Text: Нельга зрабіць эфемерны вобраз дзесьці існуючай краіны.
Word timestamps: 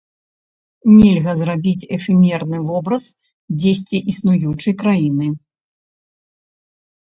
Нельга 0.99 1.33
зрабіць 1.41 1.87
эфемерны 1.97 2.57
вобраз 2.71 3.03
дзесьці 3.59 3.97
існуючай 4.15 4.73
краіны. 4.83 5.31